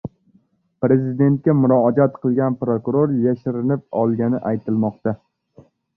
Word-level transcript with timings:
Prezidentga 0.85 1.53
murojaat 1.59 2.17
qilgan 2.23 2.57
prokuror 2.63 3.13
yashirinib 3.27 3.85
olgani 4.05 4.41
aytilmoqda 4.53 5.15